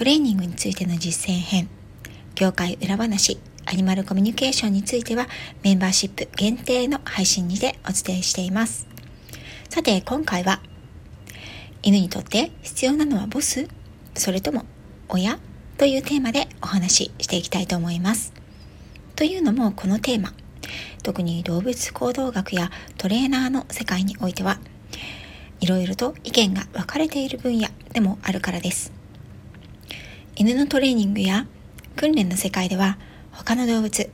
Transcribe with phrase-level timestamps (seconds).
[0.00, 1.68] トレーニングについての実践編、
[2.34, 5.26] 業界裏話、アニマルコミュニケーションについては
[5.62, 8.86] メンバーシップ限定の配信にてお伝えしています。
[9.68, 10.62] さて今回は
[11.82, 13.68] 犬にとって必要なのはボス？
[14.14, 14.64] それとも
[15.10, 15.38] 親？
[15.76, 18.32] というテーマでお話ししていきたいと思います。
[19.16, 20.32] というのもこのテーマ
[21.02, 24.60] 特に動物行動学やトレーナーの世界においては
[25.60, 28.98] いろいろと意見が分かれている分野でもあるからです
[30.40, 31.46] 犬のトレーニングや
[31.96, 32.96] 訓練の世界では
[33.30, 34.10] 他の動物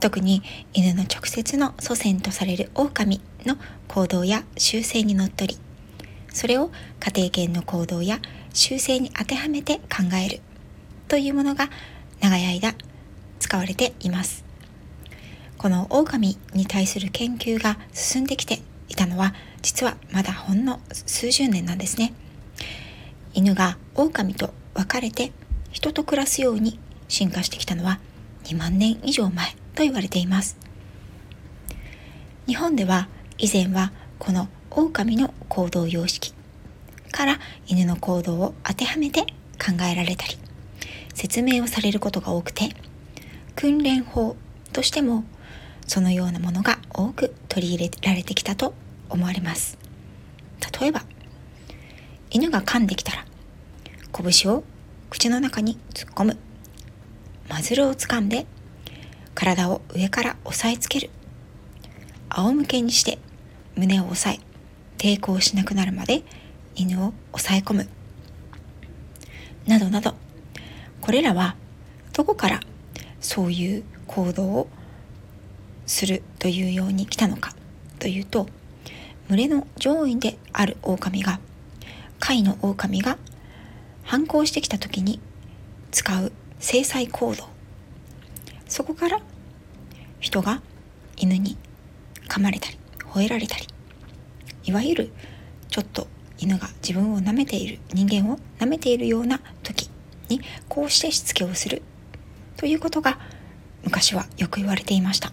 [0.00, 5.58] 特に犬の直接の祖先とされる狼の行動や習性にのっとり
[6.32, 8.18] それを家庭犬の行動や
[8.54, 10.40] 習性に当てはめて考える
[11.06, 11.68] というものが
[12.22, 12.74] 長い間
[13.38, 14.46] 使われています。
[15.58, 22.14] この狼に対する研究が進んできていたのは実はまだほんの数十年なんですね。
[23.34, 25.30] 犬が狼と分かれて
[25.72, 26.78] 人と暮らすように
[27.08, 27.98] 進化してきたのは
[28.44, 30.56] 2万年以上前と言われています。
[32.46, 36.34] 日本では以前はこの狼の行動様式
[37.10, 40.38] から犬の行動を当てはめて考えられたり
[41.14, 42.70] 説明をされることが多くて
[43.54, 44.36] 訓練法
[44.72, 45.24] としても
[45.86, 48.74] そのようなものが多く取り入れられてきたと
[49.08, 49.78] 思われます。
[50.80, 51.02] 例えば
[52.30, 53.26] 犬が噛んできたら
[54.12, 54.64] 拳を
[55.12, 56.38] 口の中に突っ込む。
[57.46, 58.46] マズルを掴んで
[59.34, 61.10] 体を上から押さえつける。
[62.30, 63.18] 仰向けにして
[63.76, 64.40] 胸を押さえ
[64.96, 66.22] 抵抗しなくなるまで
[66.76, 67.88] 犬を抑え込む。
[69.66, 70.14] などなど。
[71.02, 71.56] これらは
[72.14, 72.60] どこから
[73.20, 74.68] そういう行動を
[75.84, 77.54] するというように来たのか。
[77.98, 78.46] というと
[79.28, 81.38] 群れの上位である狼が
[82.18, 83.18] 飼いの狼が
[84.12, 85.20] 反抗してきた時に
[85.90, 87.46] 使う制裁行動。
[88.68, 89.22] そこから
[90.20, 90.60] 人が
[91.16, 91.56] 犬に
[92.28, 92.76] 噛まれたり
[93.10, 93.66] 吠えられたり
[94.64, 95.12] いわゆる
[95.70, 99.88] ちょっと犬が自分を舐めている人間を舐めているような時
[100.28, 101.80] にこうしてしつけをする。
[102.58, 103.18] ということが
[103.82, 105.32] 昔はよく言われていました。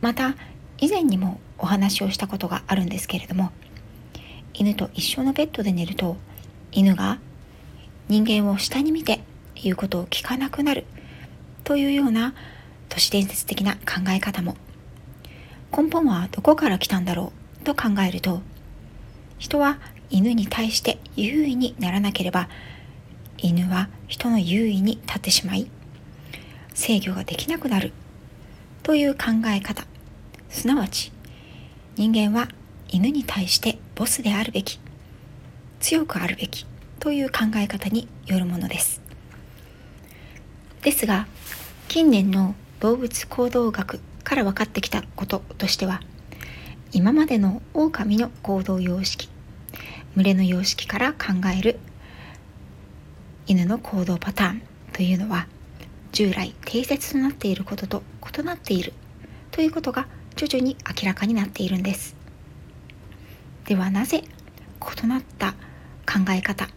[0.00, 0.34] また
[0.78, 3.50] 以前にもお話をしたことがあるんですけれども
[4.54, 6.16] 犬と一緒のベッドで寝ると
[6.72, 7.18] 犬が
[8.08, 9.20] 人間を下に見て
[9.54, 10.84] 言うことを聞かなくなる。
[11.64, 12.34] というような
[12.88, 14.56] 都市伝説的な考え方も。
[15.76, 18.40] 根本はどこから来たんだろうと考えると
[19.38, 22.48] 人は犬に対して優位にならなければ
[23.36, 25.70] 犬は人の優位に立ってしまい
[26.72, 27.92] 制御ができなくなる。
[28.82, 29.84] という考え方。
[30.48, 31.12] すなわち
[31.96, 32.48] 人間は
[32.88, 34.80] 犬に対してボスであるべき
[35.80, 36.64] 強くあるべき
[37.00, 39.00] という考え方によるものです。
[40.82, 41.26] ですが
[41.88, 46.00] 近年の動物行動学から分かってきたこととしては
[46.92, 49.28] 今までの狼の行動様式
[50.14, 51.78] 群れの様式から考える
[53.46, 55.46] 犬の行動パターンというのは
[56.12, 58.02] 従来定説となっていることと
[58.38, 58.92] 異なっている
[59.50, 62.16] ということが徐々に明らかになっているんです。
[63.66, 65.52] ではなぜ異なった
[66.06, 66.68] 考え方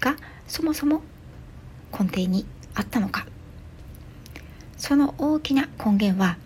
[0.00, 0.16] が
[0.46, 1.02] そもそも
[1.92, 3.26] 根底にあったのか。
[4.76, 6.36] その大きな根源は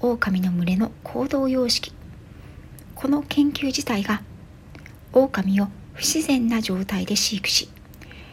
[0.00, 1.92] 狼の群れの行動様式。
[2.94, 4.22] この研究自体が
[5.12, 7.68] 狼を不自然な状態で飼育し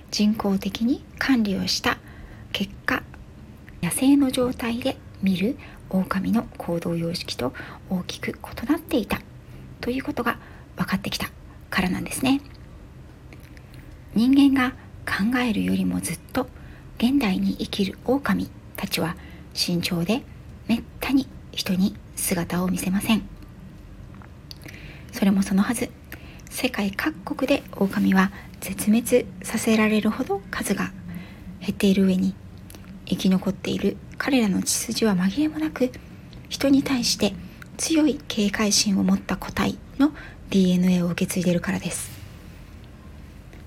[0.09, 1.97] 人工的に管理をした
[2.51, 3.03] 結果
[3.81, 5.57] 野生の状態で見る
[5.89, 7.53] 狼の行動様式と
[7.89, 9.21] 大きく異なっていた
[9.81, 10.39] ということが
[10.77, 11.29] 分かってきた
[11.69, 12.41] からなんですね。
[14.15, 14.71] 人間が
[15.06, 16.48] 考えるよりもずっと
[16.98, 19.15] 現代に生きる狼たちは
[19.54, 20.21] 慎重で
[20.68, 23.24] めったに人に姿を見せません。
[25.12, 25.89] それもそのはず。
[26.54, 28.31] 世界各国で狼は
[28.62, 30.92] 絶滅させられるほど数が
[31.59, 32.36] 減っている上に
[33.07, 35.92] 生き残っている彼らの血筋は紛れもなく
[36.50, 37.33] 人に対して
[37.77, 40.12] 強い警戒心を持った個体の
[40.51, 42.22] DNA を受け継いでいるからです。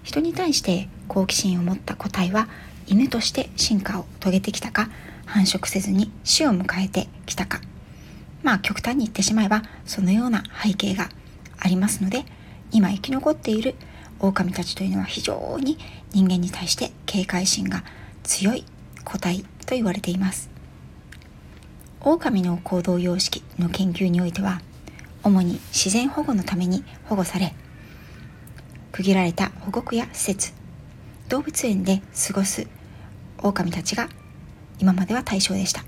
[0.06, 2.46] 人に対して好奇心を持った個体は
[2.86, 4.88] 犬として進化を遂げてきたか
[5.24, 7.60] 繁殖せずに死を迎えてきたか。
[8.44, 11.08] まあ極端に言ってしまえばそのような背景が
[11.58, 12.24] ありますので
[12.70, 13.74] 今生き残っている
[14.20, 15.76] 狼たちというのは非常に
[16.12, 17.82] 人間に対して警戒心が
[18.22, 18.64] 強い
[19.04, 20.48] 個体と言われています。
[22.00, 24.60] 狼の行動様式の研究においては
[25.24, 27.56] 主に自然保護のために保護され
[28.96, 30.54] 区切られた保護区や施設
[31.28, 32.66] 動物園で過ごす
[33.43, 34.08] 狼たちが
[34.78, 35.84] 今までは対象でした。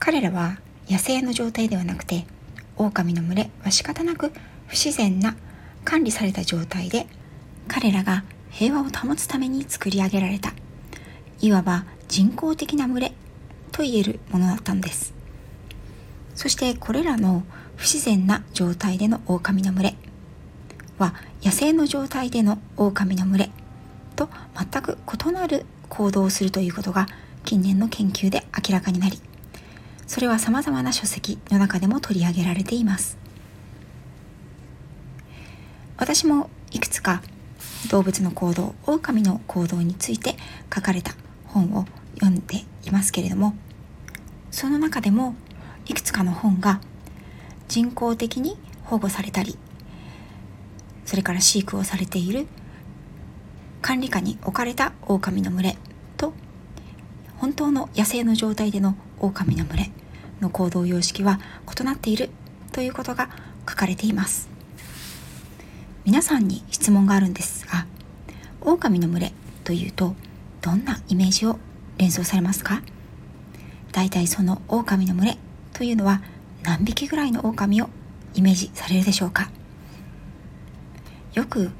[0.00, 0.58] 彼らは
[0.90, 2.26] 野生の状態ではなくて
[2.76, 4.32] 狼の群れは仕方なく
[4.66, 5.36] 不自然な
[5.84, 7.06] 管理された状態で
[7.68, 10.54] 彼らが平和を保つために作り上げられた。
[11.40, 13.12] いわば人工的な群れ
[13.70, 15.14] と言えるものだったのです。
[16.34, 17.44] そしてこれらの
[17.76, 19.94] 不自然な状態での狼の群れ
[20.98, 23.50] は野生の状態での狼の群れ
[24.16, 24.98] と全く
[25.28, 27.06] 異なる行動をするということが
[27.44, 29.20] 近年の研究で明らかになり
[30.06, 33.22] それは様々な書籍の中でも取り上げられています。
[36.02, 37.22] 私もいくつか
[37.90, 40.36] 動物の行動狼の行動について
[40.74, 41.14] 書かれた
[41.46, 41.84] 本を
[42.14, 43.54] 読んでいますけれども
[44.50, 45.36] その中でも
[45.86, 46.80] いくつかの本が
[47.68, 49.56] 人工的に保護されたり
[51.04, 52.46] それから飼育をされている。
[53.80, 55.76] 管理下に置かれた狼の群れ。
[56.16, 56.32] と
[57.38, 59.90] 本当の野生の状態での狼の群れ。
[60.40, 61.40] の行動様式は
[61.80, 62.30] 異なっている。
[62.72, 63.28] ということが
[63.68, 64.48] 書かれています。
[66.04, 67.86] 皆さんに質問があるんですが
[68.60, 69.32] 狼の群れ。
[69.64, 70.16] というと
[70.60, 71.58] どんなイメージを
[71.98, 72.82] 連想されますか？
[73.92, 75.38] 大体その狼の群れ。
[75.72, 76.22] というのは
[76.62, 77.88] 何匹ぐらいの狼を
[78.34, 79.50] イメージされるでしょうか？
[81.34, 81.70] よく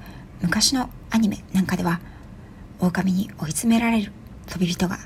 [0.40, 2.00] 昔のアニメなんかでは
[2.80, 4.12] 狼に追い詰められる
[4.46, 4.98] 飛び人が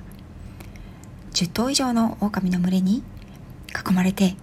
[1.32, 3.02] 10頭以上の狼の群れに
[3.88, 4.36] 囲まれて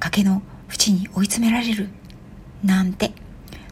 [0.00, 1.88] 崖の縁に追い詰められる
[2.62, 3.12] なんて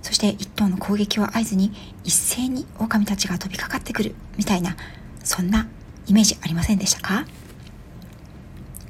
[0.01, 1.73] そして一頭の攻撃を合図に
[2.05, 4.77] 一斉に狼たちが飛びかかってくるみたいな
[5.23, 5.69] そんな
[6.07, 7.27] イメージありませんでしたか？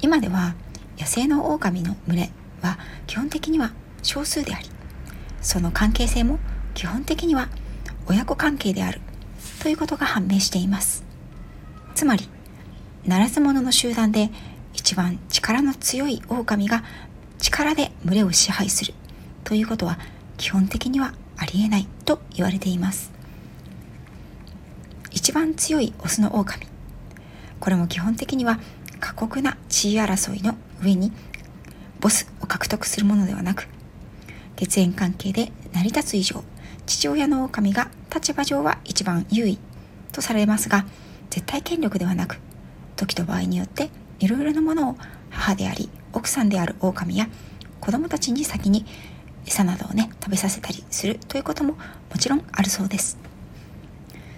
[0.01, 0.55] 今では
[0.99, 2.31] 野生の狼の群れ
[2.63, 3.73] は基本的には
[4.03, 4.69] 少数であり
[5.41, 6.39] その関係性も
[6.75, 7.49] 基本的には
[8.07, 9.01] 親子関係である
[9.63, 11.05] ということが判明しています。
[11.95, 12.29] つまり
[13.07, 14.31] ならず者の集団で
[14.75, 16.83] 一番力の強い狼が
[17.39, 18.95] 力で群れを支配する
[19.45, 19.99] ということは
[20.37, 23.13] 基本的にはありえないと言われています。
[25.11, 26.67] 一番強いオスの狼
[27.61, 28.59] これも基本的には
[28.99, 31.13] 過酷な地位争いの上に
[32.01, 33.69] ボスを獲得するものではなく
[34.57, 36.43] 血縁関係で成り立つ以上
[36.87, 39.59] 父親の狼が立場上は一番優位
[40.13, 40.85] とされますが
[41.31, 42.39] 絶対権力ではなく
[42.97, 43.91] 時と場合によって
[44.21, 44.97] いろいろなものを
[45.31, 47.29] 母であり奥さんである狼や
[47.81, 48.85] 子供たちに先に
[49.47, 51.79] 餌などをね食べさせたりするということもも
[52.19, 53.19] ちろんあるそうです。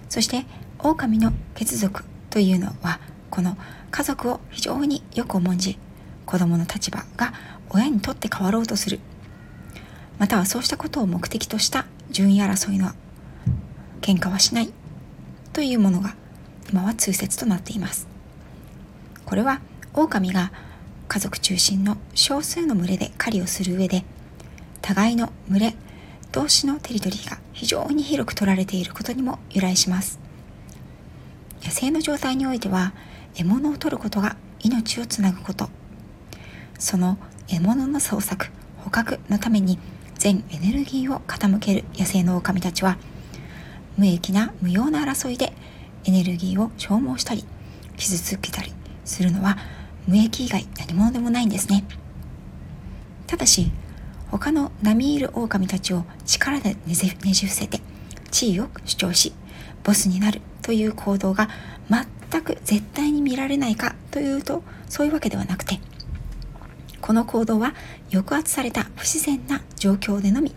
[0.09, 0.45] そして
[0.79, 2.99] 狼の血族というのは
[3.29, 3.57] この
[3.91, 5.77] 家族を非常によく重んじ
[6.25, 7.33] 子供の立場が
[7.69, 8.99] 親にとって変わろうとする。
[10.17, 12.91] またはそうしたことを目的とした順位争いの
[14.01, 14.71] 喧嘩はしない
[15.53, 16.15] というものが
[16.69, 18.07] 今は通説となっています。
[19.25, 19.61] これは
[19.93, 20.51] 狼が
[21.07, 24.03] 家族中心の少数の群れで狩りをする上で
[24.81, 25.75] 互いの群れ
[26.31, 30.19] 同士のテリトリーが非常に広く取られていることにも由来します。
[31.63, 32.93] 野生の状態においては
[33.33, 35.69] 獲物を取ることが命をつなぐこと。
[36.77, 38.47] その獲物の捜索
[38.83, 39.79] 捕獲のために
[40.17, 42.97] 全エネルギーを傾ける野生の狼たちは
[43.97, 45.53] 無益な無用な争いで
[46.05, 47.45] エネルギーを消耗したり
[47.97, 49.57] 傷つけたりするのは
[50.07, 51.83] 無益以外何者でもないんですね。
[53.27, 53.71] ただし
[54.29, 57.81] 他の並みいる狼たちを力でねじ伏せて
[58.31, 59.33] 地位を主張し
[59.83, 61.49] ボスになるという行動が
[61.89, 65.79] 全く絶対に見られないかというとそういうわけではなくて
[67.01, 67.73] この行動は
[68.11, 70.55] 抑圧された不自然な状況でのみ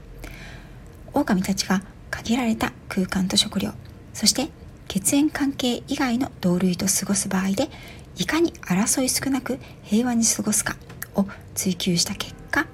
[1.13, 3.73] 狼たちが限られた空間と食料
[4.15, 4.49] そして
[4.89, 7.69] 血縁関係以外の同類と過ごす場合で
[8.17, 10.77] いかに争い少なく平和に過ごすか
[11.15, 12.67] を追求した結果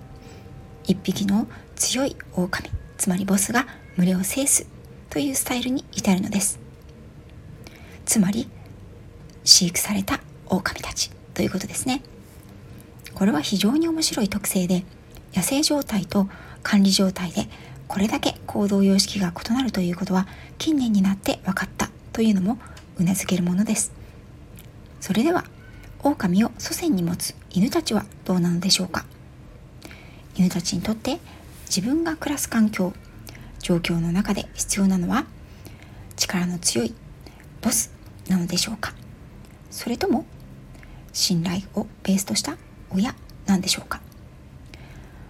[0.84, 4.68] 一匹の強い狼つまりボスが群れを制す
[5.11, 6.58] というスタイルに至るのです。
[8.04, 8.49] つまり
[9.44, 12.02] 飼育された狼たちということですね。
[13.14, 14.84] これは非常に面白い特性で
[15.34, 16.28] 野生状態と
[16.64, 17.47] 管理状態で
[17.87, 20.26] これだけ行動様式が異なるということは
[20.59, 22.59] 近年になって分かったというのも
[22.99, 23.92] うなずけるものです。
[25.00, 25.44] それでは
[26.02, 29.04] 狼を祖先に持つ犬たちはどうなのでしょうか。
[30.37, 31.21] 犬たちにとって
[31.66, 32.92] 自分が暮らす環境
[33.61, 35.26] 状況の中で必要なのは
[36.16, 36.94] 力の強い
[37.61, 37.92] ボス
[38.28, 38.94] なのでしょうか。
[39.71, 40.25] それとも
[41.12, 42.56] 信頼をベースとした
[42.90, 43.14] 親
[43.47, 44.00] なんでしょうか。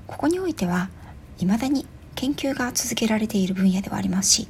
[0.06, 0.90] ここにおいては
[1.38, 4.48] 未だに研究が続けられている分野ではありますし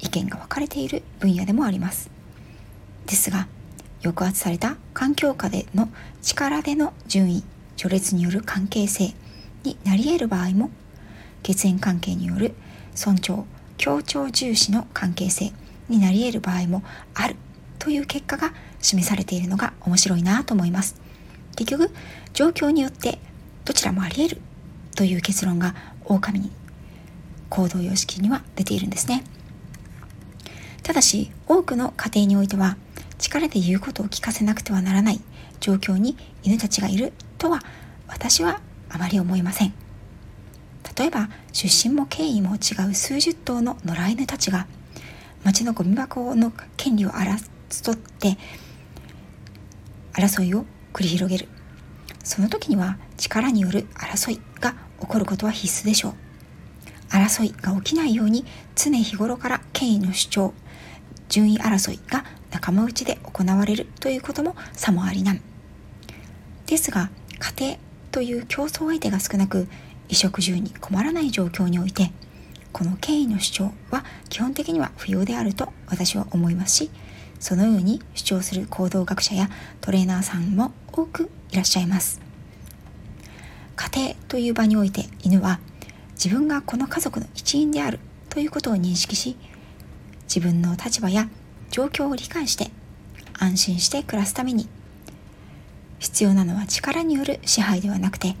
[0.00, 2.10] 意見が分かれている分野でもあります。
[3.06, 3.46] ですが
[4.02, 5.88] 抑圧された環境下での
[6.22, 7.44] 力での順位
[7.76, 9.14] 序列による関係性
[9.62, 10.70] になり得る場合も
[11.42, 12.54] 血縁関係による
[12.94, 13.44] 尊重
[13.78, 15.52] 協調重視の関係性
[15.88, 16.82] になり得る場合も
[17.14, 17.36] ある
[17.78, 20.96] という結果が示されているのが面白いなと思います。
[21.56, 21.90] 結局
[22.32, 23.18] 状況によって
[23.64, 24.40] どちらもあり得る
[24.94, 26.50] という結論が狼に
[27.48, 29.24] 行動様式には出ているんですね。
[30.82, 32.76] ただし多くの家庭においては
[33.18, 35.20] 力で言うことを聞かせなくてはならない
[35.60, 37.60] 状況に犬たちがいるとは
[38.08, 39.72] 私はあまり思いません。
[40.98, 44.66] 例えば出身も経緯も違う数十頭の野良犬たちが
[45.44, 48.36] 町のゴミ箱の権利を争って
[50.12, 51.48] 争いを繰り広げる。
[52.22, 56.14] その時には力による争いが起こることは必須でしょう。
[57.10, 60.54] 争いが起きないように常日頃から権威の主張
[61.28, 65.40] 順位争いが仲間内で行われるということもさもありなん。
[66.66, 67.78] ですが家庭
[68.12, 69.66] という競争相手が少なく
[70.08, 72.12] 衣食住に困らない状況において
[72.72, 76.90] この権威の主張は基本的には不要であると私は思いますし
[77.42, 82.20] そのように主張する行動学者やトレーナーさんも多くいらっしゃいます
[83.74, 85.58] 家庭という場において犬は
[86.12, 89.36] 自分がこの家族の一員であるということを認識し
[90.32, 91.28] 自分の立場や
[91.72, 92.70] 状況を理解して
[93.36, 94.68] 安心して暮らすために
[95.98, 98.36] 必要なのは力による支配ではなくて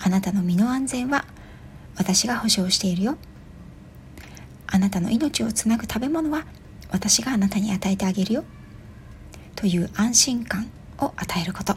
[0.00, 1.26] あなたの身の安全は
[1.98, 3.18] 私が保証しているよ
[4.66, 6.46] あなたの命をつなぐ食べ物は
[6.90, 8.44] 私があなたに与えてあげるよ。
[9.54, 11.76] という安心感を与えること。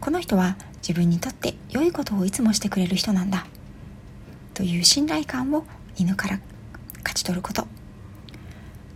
[0.00, 3.46] この人は自分にとって良いことをいつもしてくれる人なんだ。
[4.54, 5.64] という信頼感を
[5.96, 6.40] 犬から
[6.98, 7.66] 勝ち取ること。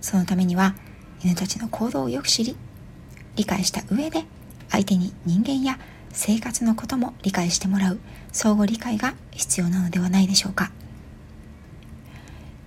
[0.01, 0.75] そのためには
[1.23, 2.57] 犬たちの行動をよく知り
[3.37, 4.25] 理解した上で
[4.71, 5.79] 相手に人間や
[6.13, 7.99] 生活のことも理解してもらう
[8.33, 10.71] 相互理解が必要なのではないでしょうか。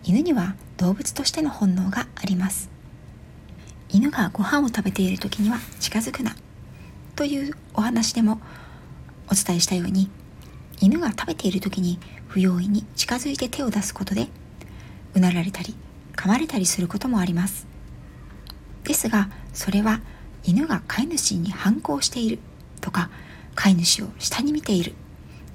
[0.03, 2.69] 犬には動物としての本能があります。
[3.89, 6.37] 犬がご飯を食べている時には近づくな。
[7.17, 8.39] というお話でも
[9.29, 10.09] お伝えしたように
[10.79, 14.29] 犬が食べている時に不用意に近づいて手を出すことで
[15.15, 15.75] うなられたり
[16.15, 17.67] 噛まれたりすることもあります。
[18.85, 19.99] ですがそれは
[20.45, 22.39] 犬が飼い主に反抗している
[22.79, 23.09] とか
[23.53, 24.93] 飼い主を下に見ている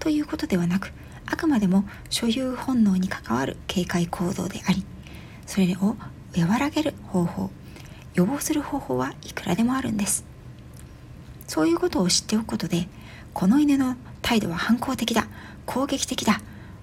[0.01, 0.93] ということではなく
[1.25, 4.85] あくまでも所有本能に関わる警戒行動であり
[5.47, 5.97] それを
[6.37, 7.51] 和らげる方法。
[8.15, 10.25] 予防する方法はいくらでもあるんです。
[11.47, 12.89] そういうことを知っておくことで
[13.33, 15.27] この犬の態度は反抗的だ。
[15.67, 16.41] 攻撃的だ。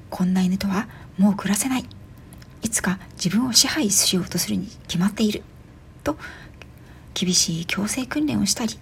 [0.09, 0.87] こんな犬とは
[1.17, 1.85] もう暮らせない。
[2.61, 5.43] いつか自分を支配しようとするに決まっている。
[6.03, 6.17] と
[7.13, 8.77] 厳しい強制訓練をしたり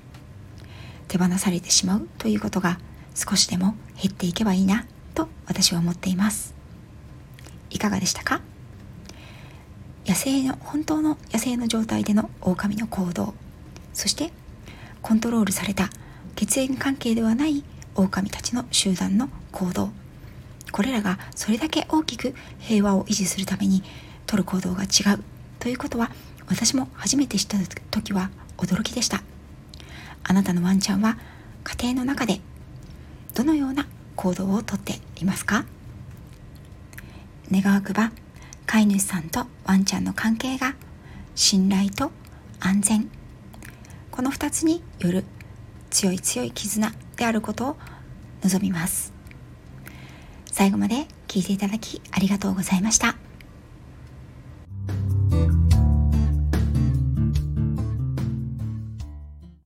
[1.08, 2.80] 手放されてしまうということが
[3.16, 4.86] 少しでも減っていけばいいな。
[5.14, 6.56] と私は思っています。
[7.70, 8.42] いかがでしたか？
[10.08, 13.34] 野生の本当の野生の状態での狼の行動。
[13.94, 14.32] そして
[15.02, 15.90] コントロールされた
[16.36, 17.64] 血縁関係ではない
[17.96, 19.92] 狼たちの集団の行動。
[20.72, 23.84] これらがそれだけ大きく平和を維持するために
[24.26, 25.24] 取る行動が違う。
[25.60, 26.12] ということは
[26.48, 27.58] 私も初めて知った
[27.92, 29.22] 時は驚きでした。
[30.24, 31.18] あなたのワンちゃんは
[31.64, 32.40] 家庭の中で
[33.34, 35.66] どのような行動をとっていますか？
[37.52, 38.12] 願わくば
[38.70, 40.76] 飼い主さんとワンちゃんの関係が
[41.34, 42.12] 信頼と
[42.60, 43.10] 安全
[44.12, 45.24] この2つによる
[45.90, 47.78] 強い強い絆であることを
[48.44, 49.12] 望みます
[50.52, 53.19] 最後まで聞いていただきありがとうございました。